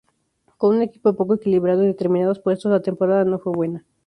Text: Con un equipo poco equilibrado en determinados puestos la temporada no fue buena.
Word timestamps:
Con 0.57 0.77
un 0.77 0.81
equipo 0.81 1.13
poco 1.15 1.35
equilibrado 1.35 1.83
en 1.83 1.89
determinados 1.91 2.39
puestos 2.39 2.71
la 2.71 2.81
temporada 2.81 3.23
no 3.23 3.37
fue 3.37 3.51
buena. 3.53 3.85